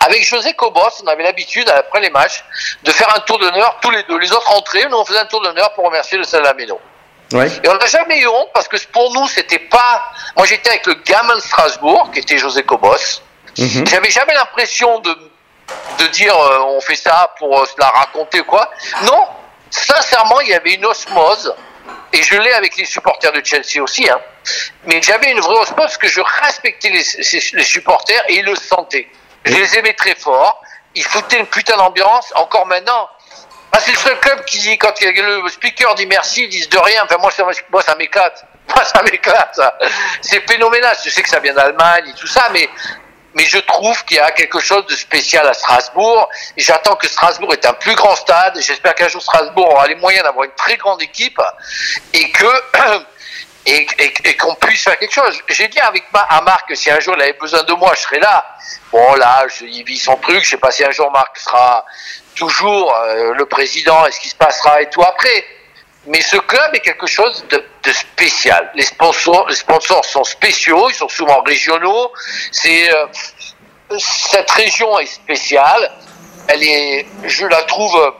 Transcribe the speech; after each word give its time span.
Avec 0.00 0.24
José 0.24 0.54
Cobos, 0.54 1.02
on 1.04 1.06
avait 1.08 1.22
l'habitude, 1.22 1.68
après 1.68 2.00
les 2.00 2.10
matchs, 2.10 2.42
de 2.82 2.90
faire 2.90 3.14
un 3.14 3.20
tour 3.20 3.38
d'honneur 3.38 3.78
tous 3.82 3.90
les 3.90 4.02
deux. 4.04 4.18
Les 4.18 4.32
autres 4.32 4.50
entrées, 4.50 4.86
nous 4.90 4.96
on 4.96 5.04
faisait 5.04 5.18
un 5.18 5.26
tour 5.26 5.42
d'honneur 5.42 5.72
pour 5.74 5.84
remercier 5.84 6.16
le 6.16 6.24
Salamino. 6.24 6.80
Ouais. 7.32 7.48
Et 7.62 7.68
on 7.68 7.74
n'a 7.74 7.86
jamais 7.86 8.18
eu 8.18 8.26
honte 8.26 8.48
parce 8.54 8.66
que 8.66 8.76
pour 8.88 9.12
nous, 9.12 9.28
c'était 9.28 9.58
pas. 9.58 10.10
Moi, 10.36 10.46
j'étais 10.46 10.70
avec 10.70 10.86
le 10.86 10.94
gamin 10.94 11.36
de 11.36 11.40
Strasbourg, 11.40 12.10
qui 12.12 12.20
était 12.20 12.38
José 12.38 12.62
Cobos. 12.62 13.22
Mhm. 13.58 13.86
J'avais 13.86 14.10
jamais 14.10 14.34
l'impression 14.34 14.98
de, 15.00 15.16
de 15.98 16.06
dire 16.08 16.34
euh, 16.34 16.60
on 16.66 16.80
fait 16.80 16.96
ça 16.96 17.32
pour 17.38 17.60
euh, 17.60 17.66
se 17.66 17.74
la 17.78 17.88
raconter 17.88 18.40
ou 18.40 18.44
quoi. 18.44 18.70
Non, 19.04 19.26
sincèrement, 19.70 20.40
il 20.40 20.48
y 20.48 20.54
avait 20.54 20.74
une 20.74 20.86
osmose. 20.86 21.54
Et 22.12 22.22
je 22.22 22.36
l'ai 22.36 22.52
avec 22.52 22.76
les 22.76 22.84
supporters 22.84 23.32
de 23.32 23.42
Chelsea 23.44 23.80
aussi. 23.80 24.08
Hein. 24.08 24.18
Mais 24.86 25.00
j'avais 25.00 25.30
une 25.30 25.40
vraie 25.40 25.58
osmose 25.58 25.76
parce 25.76 25.98
que 25.98 26.08
je 26.08 26.20
respectais 26.42 26.88
les 26.88 27.62
supporters 27.62 28.22
et 28.28 28.38
ils 28.38 28.44
le 28.44 28.56
sentaient. 28.56 29.08
Je 29.44 29.54
les 29.54 29.78
aimais 29.78 29.94
très 29.94 30.14
fort. 30.14 30.62
Ils 30.94 31.04
foutaient 31.04 31.38
une 31.38 31.46
putain 31.46 31.76
d'ambiance. 31.76 32.32
Encore 32.34 32.66
maintenant, 32.66 33.08
ah, 33.72 33.78
c'est 33.78 33.92
le 33.92 33.98
seul 33.98 34.18
club 34.18 34.44
qui 34.44 34.76
quand 34.78 34.92
le 35.00 35.48
speaker 35.48 35.94
dit 35.94 36.06
merci, 36.06 36.44
ils 36.44 36.48
disent 36.48 36.68
de 36.68 36.78
rien. 36.78 37.04
Enfin, 37.04 37.18
moi, 37.18 37.30
ça, 37.30 37.94
m'éclate. 37.94 38.44
Moi, 38.74 38.84
ça 38.84 39.02
m'éclate. 39.02 39.60
C'est 40.20 40.48
phénoménal. 40.48 40.96
Je 41.04 41.10
sais 41.10 41.22
que 41.22 41.28
ça 41.28 41.38
vient 41.38 41.54
d'Allemagne 41.54 42.08
et 42.08 42.14
tout 42.14 42.26
ça, 42.26 42.48
mais, 42.52 42.68
je 43.36 43.58
trouve 43.58 44.04
qu'il 44.04 44.16
y 44.16 44.20
a 44.20 44.32
quelque 44.32 44.58
chose 44.58 44.84
de 44.86 44.96
spécial 44.96 45.46
à 45.46 45.54
Strasbourg. 45.54 46.28
J'attends 46.56 46.96
que 46.96 47.08
Strasbourg 47.08 47.52
est 47.52 47.64
un 47.64 47.72
plus 47.72 47.94
grand 47.94 48.16
stade. 48.16 48.58
J'espère 48.60 48.94
qu'un 48.94 49.08
jour 49.08 49.22
Strasbourg 49.22 49.70
aura 49.70 49.86
les 49.86 49.94
moyens 49.94 50.24
d'avoir 50.24 50.44
une 50.44 50.54
très 50.56 50.76
grande 50.76 51.00
équipe 51.00 51.40
et 52.12 52.30
que, 52.32 52.46
et, 53.66 54.36
qu'on 54.36 54.54
puisse 54.54 54.84
faire 54.84 54.98
quelque 54.98 55.12
chose. 55.12 55.40
J'ai 55.48 55.68
dit 55.68 55.80
avec 55.80 56.04
ma, 56.12 56.20
à 56.20 56.40
Marc 56.42 56.68
que 56.68 56.74
si 56.74 56.90
un 56.90 57.00
jour 57.00 57.14
il 57.16 57.22
avait 57.22 57.32
besoin 57.34 57.62
de 57.62 57.72
moi, 57.74 57.92
je 57.94 58.00
serais 58.00 58.18
là. 58.18 58.56
Bon, 58.92 59.14
là, 59.14 59.44
je, 59.48 59.64
il 59.64 59.84
vit 59.84 59.98
son 59.98 60.16
truc. 60.16 60.42
Je 60.44 60.50
sais 60.50 60.56
pas 60.56 60.70
si 60.70 60.84
un 60.84 60.90
jour 60.90 61.10
Marc 61.10 61.38
sera 61.38 61.84
toujours 62.34 62.94
euh, 62.94 63.34
le 63.34 63.46
président 63.46 64.06
et 64.06 64.12
ce 64.12 64.20
qui 64.20 64.28
se 64.28 64.36
passera 64.36 64.80
et 64.80 64.88
tout 64.88 65.02
après. 65.02 65.44
Mais 66.06 66.22
ce 66.22 66.36
club 66.38 66.74
est 66.74 66.80
quelque 66.80 67.06
chose 67.06 67.44
de, 67.50 67.62
spécial. 67.92 68.70
Les 68.74 68.84
sponsors, 68.84 69.48
les 69.48 69.56
sponsors 69.56 70.04
sont 70.04 70.24
spéciaux, 70.24 70.88
ils 70.88 70.94
sont 70.94 71.08
souvent 71.08 71.42
régionaux. 71.42 72.12
C'est 72.52 72.90
euh, 72.90 73.06
cette 73.98 74.50
région 74.50 74.98
est 74.98 75.06
spéciale. 75.06 75.92
Elle 76.48 76.62
est, 76.62 77.06
je 77.24 77.46
la 77.46 77.62
trouve, 77.64 78.14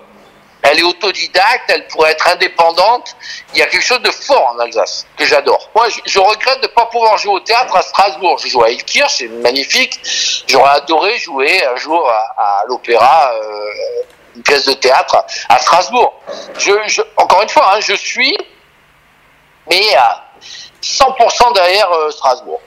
elle 0.70 0.78
est 0.78 0.82
autodidacte. 0.82 1.68
Elle 1.68 1.86
pourrait 1.88 2.12
être 2.12 2.28
indépendante. 2.28 3.16
Il 3.52 3.58
y 3.58 3.62
a 3.62 3.66
quelque 3.66 3.84
chose 3.84 4.02
de 4.02 4.10
fort 4.10 4.54
en 4.54 4.58
Alsace 4.58 5.06
que 5.16 5.24
j'adore. 5.24 5.70
Moi, 5.74 5.88
je, 6.04 6.18
regrette 6.18 6.60
de 6.60 6.66
ne 6.68 6.72
pas 6.72 6.86
pouvoir 6.86 7.18
jouer 7.18 7.32
au 7.32 7.40
théâtre 7.40 7.76
à 7.76 7.82
Strasbourg. 7.82 8.38
Je 8.38 8.48
joue 8.48 8.62
à 8.62 8.70
Ilkirch, 8.70 9.18
c'est 9.18 9.28
magnifique. 9.28 10.00
J'aurais 10.46 10.70
adoré 10.70 11.18
jouer 11.18 11.64
un 11.66 11.76
jour 11.76 12.08
à, 12.08 12.62
l'opéra. 12.68 13.32
euh, 13.34 14.02
une 14.36 14.42
pièce 14.42 14.64
de 14.64 14.74
théâtre 14.74 15.24
à 15.48 15.58
Strasbourg. 15.58 16.14
Je- 16.58 17.02
encore 17.16 17.42
une 17.42 17.48
fois, 17.48 17.74
hein, 17.74 17.80
je 17.80 17.94
suis, 17.94 18.36
mais 19.68 19.94
à 19.96 20.24
100% 20.80 21.52
derrière 21.52 21.90
euh, 21.90 22.10
Strasbourg. 22.10 22.60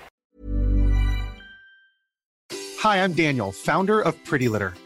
Hi, 2.84 2.98
I'm 2.98 3.14
Daniel, 3.14 3.54
founder 3.54 4.02
of 4.02 4.14
Pretty 4.26 4.50
Litter. 4.50 4.72